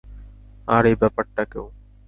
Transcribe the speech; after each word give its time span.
আর 0.67 0.83
এই 0.85 0.95
ব্যাপারটাকেও। 0.95 1.65